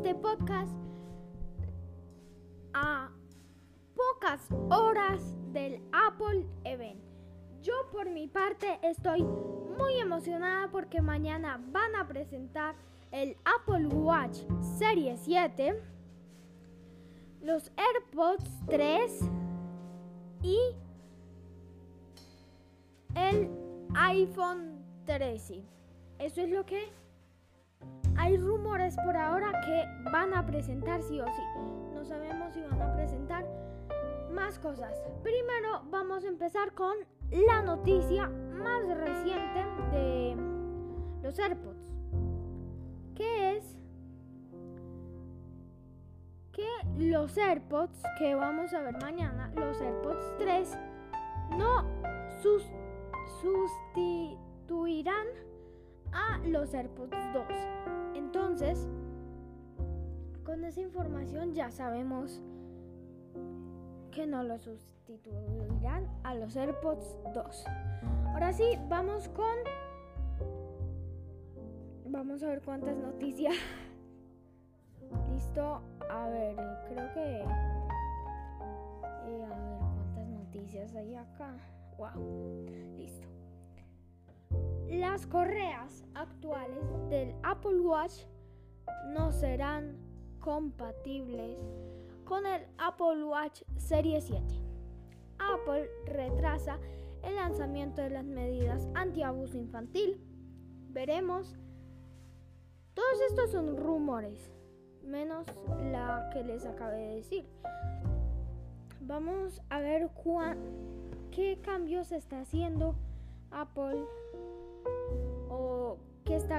este 0.00 0.14
podcast 0.14 0.72
a 2.72 3.10
pocas 3.94 4.40
horas 4.70 5.20
del 5.52 5.82
Apple 5.92 6.46
Event. 6.64 7.02
Yo 7.60 7.74
por 7.92 8.08
mi 8.08 8.26
parte 8.26 8.78
estoy 8.82 9.22
muy 9.22 9.98
emocionada 10.00 10.70
porque 10.70 11.02
mañana 11.02 11.62
van 11.70 11.94
a 11.96 12.08
presentar 12.08 12.76
el 13.12 13.36
Apple 13.44 13.88
Watch 13.88 14.38
Serie 14.78 15.18
7, 15.18 15.78
los 17.42 17.70
AirPods 17.76 18.50
3 18.68 19.20
y 20.42 20.58
el 23.16 23.50
iPhone 23.96 24.82
13. 25.04 25.62
Eso 26.18 26.40
es 26.40 26.48
lo 26.48 26.64
que 26.64 26.90
hay 28.30 28.36
rumores 28.36 28.96
por 29.04 29.16
ahora 29.16 29.50
que 29.66 29.84
van 30.12 30.32
a 30.34 30.46
presentar 30.46 31.02
sí 31.02 31.20
o 31.20 31.26
sí. 31.26 31.42
No 31.92 32.04
sabemos 32.04 32.54
si 32.54 32.62
van 32.62 32.80
a 32.80 32.94
presentar 32.94 33.44
más 34.30 34.56
cosas. 34.60 35.02
Primero 35.24 35.82
vamos 35.90 36.22
a 36.24 36.28
empezar 36.28 36.72
con 36.72 36.94
la 37.30 37.62
noticia 37.62 38.28
más 38.28 38.86
reciente 38.86 39.64
de 39.90 40.36
los 41.22 41.36
AirPods. 41.40 41.92
Que 43.16 43.56
es 43.56 43.76
que 46.52 46.68
los 46.98 47.36
AirPods 47.36 48.00
que 48.16 48.36
vamos 48.36 48.72
a 48.74 48.82
ver 48.82 48.96
mañana, 49.02 49.50
los 49.56 49.80
AirPods 49.80 50.36
3, 50.38 50.78
no 51.58 51.84
sustituirán 54.12 55.26
a 56.12 56.38
los 56.46 56.72
AirPods 56.72 57.16
2. 57.34 57.99
Entonces, 58.32 58.86
con 60.44 60.62
esa 60.64 60.80
información 60.80 61.52
ya 61.52 61.72
sabemos 61.72 62.40
que 64.12 64.24
no 64.24 64.44
lo 64.44 64.56
sustituirán 64.56 66.06
a 66.22 66.36
los 66.36 66.54
AirPods 66.54 67.16
2. 67.34 67.64
Ahora 68.26 68.52
sí, 68.52 68.78
vamos 68.88 69.28
con... 69.30 69.56
Vamos 72.06 72.44
a 72.44 72.50
ver 72.50 72.62
cuántas 72.62 72.96
noticias. 72.98 73.56
Listo. 75.32 75.82
A 76.08 76.28
ver, 76.28 76.54
creo 76.88 77.12
que... 77.12 77.40
Eh, 79.26 79.44
a 79.44 79.56
ver 79.56 79.78
cuántas 79.96 80.28
noticias 80.28 80.94
hay 80.94 81.16
acá. 81.16 81.56
Wow. 81.98 82.64
Listo. 82.96 83.39
Las 84.90 85.24
correas 85.24 86.04
actuales 86.14 86.82
del 87.10 87.32
Apple 87.44 87.78
Watch 87.78 88.24
no 89.14 89.30
serán 89.30 89.96
compatibles 90.40 91.60
con 92.24 92.44
el 92.44 92.66
Apple 92.76 93.22
Watch 93.22 93.62
Serie 93.76 94.20
7. 94.20 94.42
Apple 95.38 95.88
retrasa 96.06 96.80
el 97.22 97.36
lanzamiento 97.36 98.02
de 98.02 98.10
las 98.10 98.24
medidas 98.24 98.88
anti-abuso 98.94 99.56
infantil. 99.58 100.20
Veremos. 100.88 101.56
Todos 102.94 103.20
estos 103.28 103.52
son 103.52 103.76
rumores, 103.76 104.50
menos 105.04 105.46
la 105.92 106.30
que 106.32 106.42
les 106.42 106.66
acabé 106.66 106.96
de 106.96 107.14
decir. 107.14 107.48
Vamos 109.02 109.62
a 109.70 109.78
ver 109.78 110.10
qué 111.30 111.60
cambios 111.62 112.10
está 112.10 112.40
haciendo 112.40 112.96
Apple 113.52 114.04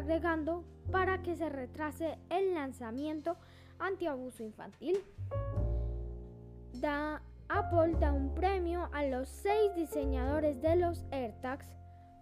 agregando 0.00 0.64
para 0.90 1.22
que 1.22 1.36
se 1.36 1.48
retrase 1.48 2.18
el 2.30 2.54
lanzamiento 2.54 3.36
antiabuso 3.78 4.42
infantil. 4.42 4.98
Da, 6.80 7.22
Apple 7.48 7.96
da 8.00 8.12
un 8.12 8.34
premio 8.34 8.88
a 8.92 9.04
los 9.04 9.28
seis 9.28 9.74
diseñadores 9.74 10.60
de 10.62 10.76
los 10.76 11.04
AirTags. 11.10 11.66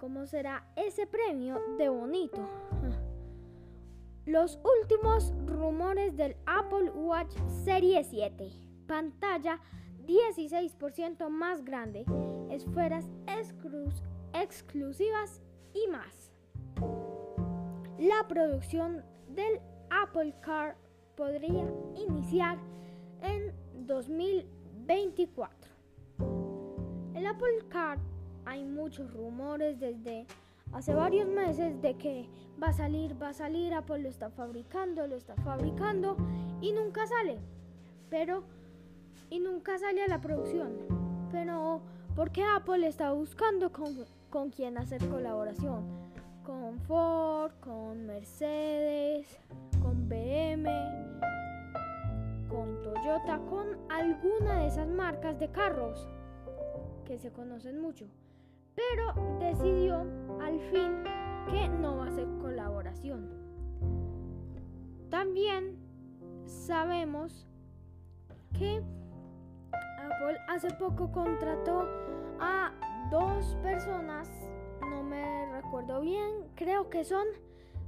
¿Cómo 0.00 0.26
será 0.26 0.64
ese 0.76 1.06
premio 1.06 1.60
de 1.78 1.88
bonito? 1.88 2.48
Los 4.26 4.58
últimos 4.80 5.32
rumores 5.46 6.16
del 6.16 6.36
Apple 6.46 6.90
Watch 6.90 7.34
Serie 7.64 8.04
7. 8.04 8.50
Pantalla 8.86 9.60
16% 10.06 11.28
más 11.28 11.64
grande, 11.64 12.04
esferas 12.50 13.10
exclusivas 14.32 15.42
y 15.74 15.86
más. 15.88 16.29
La 18.00 18.26
producción 18.26 19.04
del 19.28 19.60
Apple 19.90 20.34
Car 20.40 20.74
podría 21.16 21.70
iniciar 21.94 22.56
en 23.20 23.52
2024. 23.86 25.70
El 27.12 27.26
Apple 27.26 27.58
Car 27.68 27.98
hay 28.46 28.64
muchos 28.64 29.12
rumores 29.12 29.78
desde 29.78 30.26
hace 30.72 30.94
varios 30.94 31.28
meses 31.28 31.82
de 31.82 31.98
que 31.98 32.26
va 32.62 32.68
a 32.68 32.72
salir, 32.72 33.22
va 33.22 33.28
a 33.28 33.34
salir, 33.34 33.74
Apple 33.74 33.98
lo 33.98 34.08
está 34.08 34.30
fabricando, 34.30 35.06
lo 35.06 35.16
está 35.16 35.36
fabricando 35.36 36.16
y 36.62 36.72
nunca 36.72 37.06
sale. 37.06 37.36
Pero 38.08 38.44
y 39.28 39.40
nunca 39.40 39.78
sale 39.78 40.02
a 40.04 40.08
la 40.08 40.22
producción. 40.22 40.72
Pero 41.30 41.82
¿por 42.16 42.30
qué 42.30 42.44
Apple 42.44 42.86
está 42.86 43.12
buscando 43.12 43.70
con, 43.70 44.06
con 44.30 44.48
quién 44.48 44.78
hacer 44.78 45.06
colaboración? 45.06 46.09
Con 46.50 46.80
Ford, 46.80 47.52
con 47.60 48.06
Mercedes, 48.06 49.38
con 49.80 50.08
BM, 50.08 50.68
con 52.48 52.82
Toyota, 52.82 53.38
con 53.48 53.78
alguna 53.88 54.58
de 54.58 54.66
esas 54.66 54.88
marcas 54.88 55.38
de 55.38 55.48
carros 55.52 56.08
que 57.04 57.18
se 57.18 57.30
conocen 57.30 57.80
mucho. 57.80 58.06
Pero 58.74 59.38
decidió 59.38 60.00
al 60.42 60.58
fin 60.72 61.04
que 61.52 61.68
no 61.68 61.98
va 61.98 62.08
a 62.08 62.10
ser 62.10 62.26
colaboración. 62.40 63.30
También 65.08 65.78
sabemos 66.46 67.46
que 68.58 68.82
Apple 69.70 70.36
hace 70.48 70.72
poco 70.72 71.12
contrató 71.12 71.86
a 72.40 72.72
dos 73.08 73.56
personas, 73.62 74.28
no 74.80 75.04
me 75.04 75.49
recuerdo 75.80 76.02
bien, 76.02 76.44
creo 76.56 76.90
que 76.90 77.04
son 77.04 77.26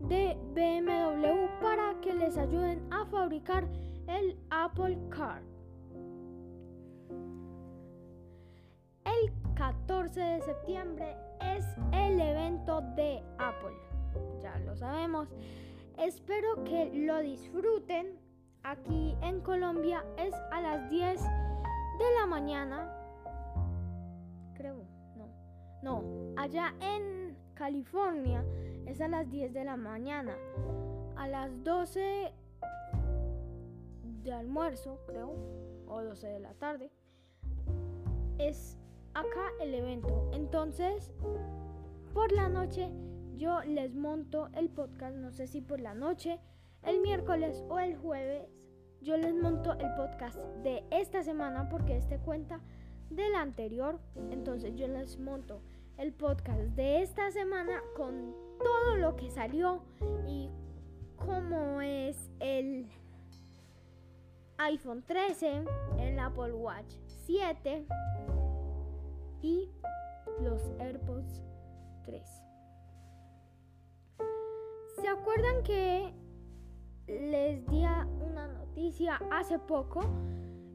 de 0.00 0.36
BMW 0.54 1.46
para 1.62 2.00
que 2.00 2.14
les 2.14 2.36
ayuden 2.36 2.82
a 2.92 3.06
fabricar 3.06 3.68
el 4.08 4.36
Apple 4.50 4.98
Car. 5.08 5.40
El 9.04 9.32
14 9.54 10.20
de 10.20 10.40
septiembre 10.40 11.16
es 11.40 11.64
el 11.92 12.20
evento 12.20 12.80
de 12.96 13.22
Apple. 13.38 13.76
Ya 14.42 14.58
lo 14.60 14.74
sabemos. 14.76 15.28
Espero 15.96 16.64
que 16.64 16.90
lo 16.92 17.20
disfruten. 17.20 18.18
Aquí 18.64 19.16
en 19.22 19.40
Colombia 19.42 20.04
es 20.18 20.34
a 20.50 20.60
las 20.60 20.90
10 20.90 21.22
de 21.22 22.14
la 22.18 22.26
mañana. 22.26 22.92
Creo, 24.54 24.82
no. 25.16 25.28
No, 25.82 26.02
allá 26.36 26.74
en 26.80 27.25
California 27.56 28.44
es 28.86 29.00
a 29.00 29.08
las 29.08 29.28
10 29.28 29.52
de 29.52 29.64
la 29.64 29.76
mañana. 29.76 30.36
A 31.16 31.26
las 31.26 31.50
12 31.64 32.32
de 34.22 34.32
almuerzo, 34.32 35.00
creo, 35.06 35.34
o 35.88 36.02
12 36.02 36.28
de 36.28 36.40
la 36.40 36.54
tarde, 36.54 36.90
es 38.38 38.78
acá 39.14 39.50
el 39.60 39.74
evento. 39.74 40.30
Entonces, 40.32 41.10
por 42.12 42.30
la 42.32 42.48
noche 42.48 42.90
yo 43.36 43.62
les 43.62 43.94
monto 43.94 44.48
el 44.54 44.68
podcast, 44.68 45.16
no 45.16 45.32
sé 45.32 45.46
si 45.46 45.60
por 45.60 45.80
la 45.80 45.94
noche, 45.94 46.38
el 46.82 47.00
miércoles 47.00 47.64
o 47.68 47.78
el 47.80 47.96
jueves 47.96 48.48
yo 49.02 49.16
les 49.16 49.34
monto 49.34 49.72
el 49.74 49.94
podcast 49.94 50.36
de 50.62 50.82
esta 50.90 51.22
semana 51.22 51.68
porque 51.68 51.96
este 51.96 52.18
cuenta 52.18 52.60
del 53.10 53.34
anterior. 53.34 54.00
Entonces 54.30 54.74
yo 54.74 54.88
les 54.88 55.18
monto 55.18 55.60
el 55.98 56.12
podcast 56.12 56.60
de 56.76 57.02
esta 57.02 57.30
semana 57.30 57.80
con 57.96 58.34
todo 58.58 58.96
lo 58.96 59.16
que 59.16 59.30
salió 59.30 59.82
y 60.26 60.50
cómo 61.16 61.80
es 61.80 62.30
el 62.38 62.86
iPhone 64.58 65.02
13, 65.06 65.64
el 65.98 66.18
Apple 66.18 66.52
Watch 66.52 66.94
7 67.24 67.86
y 69.42 69.70
los 70.42 70.62
AirPods 70.78 71.42
3. 72.04 72.22
¿Se 75.00 75.08
acuerdan 75.08 75.62
que 75.62 76.12
les 77.06 77.66
di 77.68 77.84
una 77.84 78.48
noticia 78.48 79.20
hace 79.30 79.58
poco 79.58 80.00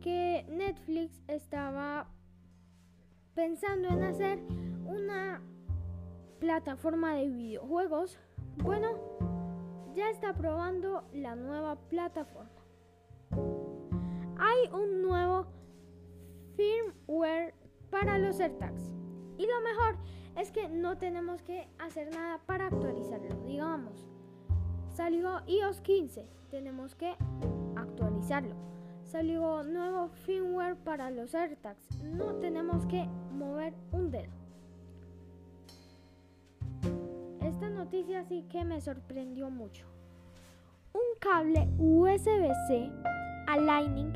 que 0.00 0.44
Netflix 0.48 1.22
estaba 1.28 2.08
pensando 3.34 3.88
en 3.88 4.02
hacer 4.02 4.63
una 4.84 5.42
plataforma 6.38 7.14
de 7.14 7.28
videojuegos. 7.28 8.18
Bueno, 8.58 8.88
ya 9.94 10.10
está 10.10 10.34
probando 10.34 11.04
la 11.12 11.36
nueva 11.36 11.76
plataforma. 11.76 12.50
Hay 14.38 14.68
un 14.72 15.02
nuevo 15.02 15.46
firmware 16.56 17.54
para 17.90 18.18
los 18.18 18.40
AirTags. 18.40 18.92
Y 19.38 19.46
lo 19.46 19.60
mejor 19.62 19.96
es 20.36 20.50
que 20.50 20.68
no 20.68 20.98
tenemos 20.98 21.42
que 21.42 21.68
hacer 21.78 22.10
nada 22.12 22.40
para 22.46 22.66
actualizarlo. 22.66 23.36
Digamos, 23.44 24.06
salió 24.88 25.40
iOS 25.46 25.80
15, 25.80 26.28
tenemos 26.50 26.94
que 26.94 27.14
actualizarlo. 27.76 28.56
Salió 29.04 29.62
nuevo 29.62 30.08
firmware 30.08 30.76
para 30.76 31.10
los 31.10 31.34
AirTags, 31.34 32.02
no 32.02 32.34
tenemos 32.36 32.86
que 32.86 33.06
mover 33.32 33.74
un 33.92 34.10
dedo. 34.10 34.43
Esta 37.54 37.70
noticia 37.70 38.24
sí 38.24 38.44
que 38.50 38.64
me 38.64 38.80
sorprendió 38.80 39.48
mucho. 39.48 39.86
Un 40.92 41.18
cable 41.20 41.68
USB-C 41.78 42.90
a 43.46 43.56
Lightning 43.56 44.12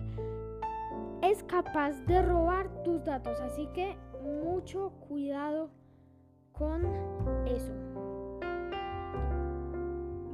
es 1.22 1.44
capaz 1.44 1.92
de 2.06 2.20
robar 2.20 2.68
tus 2.82 3.04
datos, 3.04 3.40
así 3.40 3.68
que 3.68 3.96
mucho 4.24 4.90
cuidado 5.08 5.70
con 6.50 6.84
eso. 7.46 7.72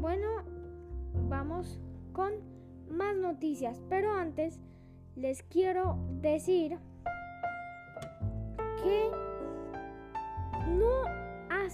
Bueno, 0.01 0.43
vamos 1.29 1.79
con 2.15 2.33
más 2.89 3.15
noticias, 3.17 3.83
pero 3.91 4.15
antes 4.15 4.59
les 5.15 5.43
quiero 5.43 5.99
decir 6.23 6.79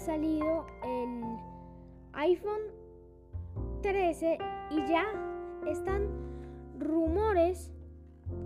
salido 0.00 0.67
el 0.82 1.23
iPhone 2.14 2.62
13 3.82 4.38
y 4.70 4.87
ya 4.88 5.05
están 5.67 6.08
rumores 6.79 7.70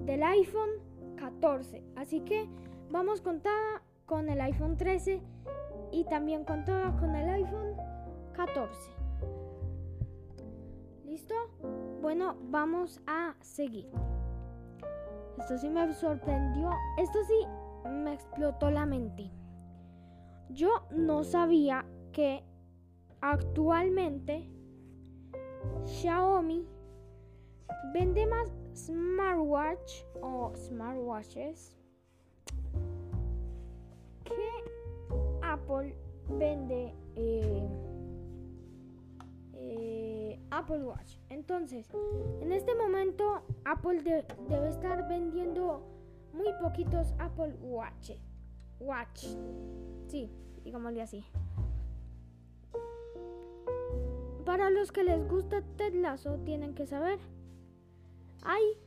del 0.05 0.23
iPhone 0.23 0.71
14. 1.17 1.83
Así 1.97 2.21
que 2.21 2.49
vamos 2.91 3.21
con 3.21 3.41
toda 3.41 3.83
con 4.07 4.29
el 4.29 4.41
iPhone 4.41 4.77
13 4.77 5.23
y 5.93 6.05
también 6.05 6.45
con 6.45 6.65
con 6.65 7.15
el 7.15 7.29
iPhone 7.29 7.77
14. 8.35 8.91
¿Listo? 11.05 11.35
Bueno, 12.03 12.35
vamos 12.51 13.01
a 13.07 13.37
seguir. 13.41 13.89
Esto 15.39 15.57
sí 15.59 15.69
me 15.69 15.93
sorprendió. 15.95 16.71
Esto 16.99 17.19
sí 17.25 17.89
me 17.89 18.15
explotó 18.15 18.71
la 18.71 18.87
mente. 18.87 19.31
Yo 20.51 20.87
no 20.91 21.25
sabía 21.25 21.85
que 22.13 22.45
actualmente 23.21 24.49
Xiaomi 25.85 26.67
vende 27.93 28.27
más 28.27 28.53
smartwatch 28.75 30.05
o 30.21 30.53
smartwatches 30.55 31.77
que 34.25 34.35
Apple 35.43 35.97
vende 36.29 36.95
eh, 37.15 37.69
eh, 39.55 40.41
Apple 40.51 40.85
Watch. 40.85 41.19
Entonces, 41.29 41.89
en 42.41 42.53
este 42.53 42.75
momento 42.75 43.43
Apple 43.65 44.03
debe 44.49 44.69
estar 44.69 45.09
vendiendo 45.09 45.83
muy 46.33 46.53
poquitos 46.61 47.15
Apple 47.19 47.57
Watch. 47.61 48.13
Watch. 48.81 49.27
Sí, 50.09 50.31
digámosle 50.65 51.03
así. 51.03 51.25
Para 54.45 54.71
los 54.71 54.93
que 54.93 55.05
les 55.05 55.27
gusta 55.29 55.63
Ted 55.77 55.95
Lasso, 55.95 56.39
tienen 56.45 56.75
que 56.75 56.87
saber 56.87 57.19
hay 58.45 58.79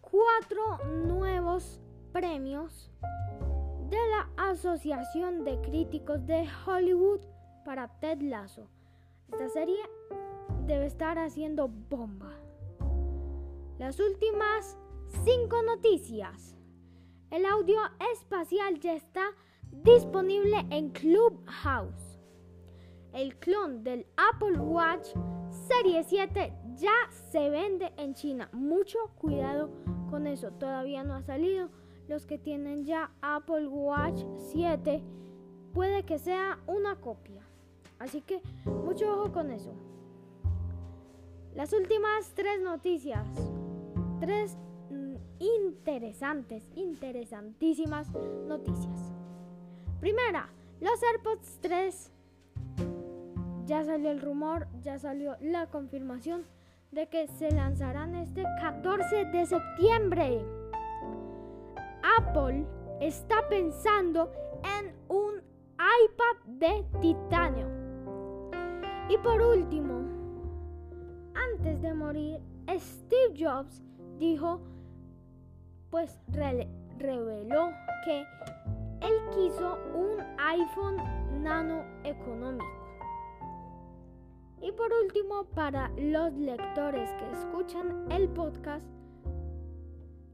cuatro 0.00 0.84
nuevos 1.06 1.80
premios 2.12 2.90
de 3.88 3.96
la 4.08 4.28
Asociación 4.50 5.44
de 5.44 5.60
Críticos 5.60 6.26
de 6.26 6.48
Hollywood 6.66 7.20
para 7.64 7.86
Ted 8.00 8.20
Lasso. 8.22 8.68
Esta 9.30 9.48
serie 9.48 9.78
debe 10.66 10.86
estar 10.86 11.16
haciendo 11.18 11.68
bomba. 11.68 12.32
Las 13.78 14.00
últimas 14.00 14.76
cinco 15.24 15.62
noticias. 15.62 16.56
El 17.30 17.46
audio 17.46 17.78
espacial 18.12 18.80
ya 18.80 18.94
está 18.94 19.22
disponible 19.72 20.66
en 20.70 20.90
Clubhouse. 20.90 22.18
El 23.12 23.36
clon 23.36 23.82
del 23.82 24.06
Apple 24.16 24.58
Watch 24.58 25.08
Serie 25.50 26.04
7 26.04 26.52
ya 26.76 27.10
se 27.30 27.50
vende 27.50 27.92
en 27.96 28.14
China. 28.14 28.48
Mucho 28.52 28.98
cuidado 29.18 29.70
con 30.10 30.26
eso. 30.26 30.52
Todavía 30.52 31.02
no 31.02 31.14
ha 31.14 31.22
salido. 31.22 31.70
Los 32.08 32.26
que 32.26 32.38
tienen 32.38 32.84
ya 32.84 33.10
Apple 33.20 33.68
Watch 33.68 34.24
7 34.52 35.02
puede 35.72 36.04
que 36.04 36.18
sea 36.18 36.58
una 36.66 36.96
copia. 36.96 37.42
Así 37.98 38.22
que 38.22 38.40
mucho 38.64 39.12
ojo 39.12 39.32
con 39.32 39.50
eso. 39.50 39.72
Las 41.54 41.72
últimas 41.72 42.32
tres 42.34 42.60
noticias. 42.60 43.26
Tres 44.20 44.56
mm, 44.90 45.14
interesantes, 45.38 46.68
interesantísimas 46.74 48.08
noticias. 48.46 49.09
Primera, 50.00 50.48
los 50.80 51.02
AirPods 51.02 51.58
3 51.60 52.12
ya 53.66 53.84
salió 53.84 54.10
el 54.10 54.20
rumor, 54.22 54.66
ya 54.80 54.98
salió 54.98 55.36
la 55.40 55.66
confirmación 55.66 56.46
de 56.90 57.06
que 57.08 57.28
se 57.28 57.50
lanzarán 57.50 58.14
este 58.14 58.44
14 58.60 59.26
de 59.26 59.44
septiembre. 59.44 60.42
Apple 62.18 62.66
está 63.00 63.46
pensando 63.48 64.32
en 64.78 64.94
un 65.08 65.36
iPad 65.76 66.46
de 66.46 66.84
titanio. 67.00 67.68
Y 69.10 69.18
por 69.18 69.42
último, 69.42 70.00
antes 71.34 71.82
de 71.82 71.92
morir, 71.92 72.40
Steve 72.70 73.34
Jobs 73.38 73.82
dijo, 74.18 74.62
pues 75.90 76.18
reveló 76.98 77.70
que 78.04 78.24
él 79.02 79.14
quiso 79.34 79.78
un 79.94 80.20
iPhone 80.38 80.96
nano 81.42 81.84
económico. 82.04 82.80
Y 84.62 84.72
por 84.72 84.92
último, 84.92 85.44
para 85.54 85.88
los 85.96 86.34
lectores 86.34 87.10
que 87.14 87.30
escuchan 87.30 88.10
el 88.12 88.28
podcast, 88.28 88.84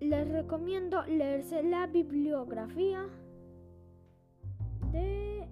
les 0.00 0.28
recomiendo 0.28 1.04
leerse 1.04 1.62
la 1.62 1.86
bibliografía 1.86 3.06
de... 4.92 5.46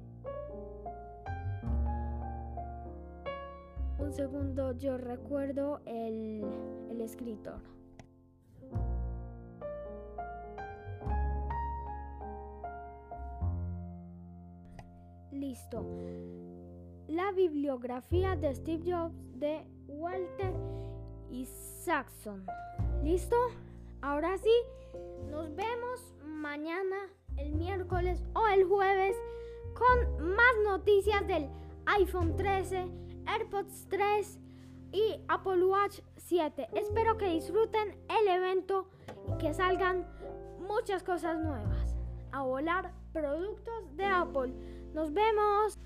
Un 3.99 4.13
segundo, 4.13 4.73
yo 4.73 4.99
recuerdo 4.99 5.81
el, 5.87 6.45
el 6.91 7.01
escritor. 7.01 7.74
Listo 15.55 15.87
la 17.07 17.31
bibliografía 17.31 18.35
de 18.35 18.53
Steve 18.57 18.91
Jobs 18.91 19.15
de 19.39 19.65
Walter 19.87 20.53
Isaacson. 21.31 22.45
¿Listo? 23.05 23.37
Ahora 24.03 24.37
sí, 24.39 24.51
nos 25.31 25.55
vemos 25.55 26.13
mañana, 26.25 26.97
el 27.37 27.53
miércoles 27.53 28.21
o 28.35 28.49
el 28.49 28.65
jueves 28.65 29.17
con 29.75 30.27
más 30.27 30.55
noticias 30.65 31.25
del 31.29 31.49
iPhone 31.87 32.35
13, 32.35 32.89
AirPods 33.27 33.87
3 33.91 34.41
y 34.91 35.21
Apple 35.29 35.65
Watch 35.67 36.01
7. 36.17 36.67
Espero 36.73 37.17
que 37.17 37.29
disfruten 37.29 37.97
el 38.09 38.27
evento 38.27 38.89
y 39.29 39.39
que 39.39 39.55
salgan 39.55 40.05
muchas 40.59 41.05
cosas 41.05 41.39
nuevas. 41.39 41.97
A 42.33 42.43
volar 42.43 42.93
productos 43.13 43.97
de 43.97 44.05
Apple. 44.07 44.53
Nos 44.95 45.13
vemos. 45.13 45.77